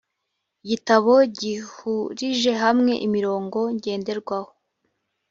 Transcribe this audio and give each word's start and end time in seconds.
igitabo 0.63 1.13
gihurije 1.39 2.51
hamwe 2.63 2.93
imirongo 3.07 3.57
ngenderwaho 3.75 4.51